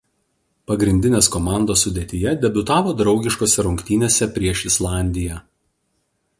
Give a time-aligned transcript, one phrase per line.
[0.69, 5.41] Pagrindinės komandos sudėtyje debiutavo draugiškose rungtynėse prieš Islandiją.